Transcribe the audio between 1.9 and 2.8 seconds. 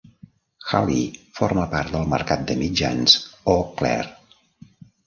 del mercat de